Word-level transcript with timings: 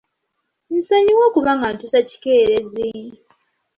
Nsonyiwa 0.75 1.23
okuba 1.29 1.51
nga 1.57 1.67
ntuuse 1.73 1.99
kikeerezi. 2.09 2.87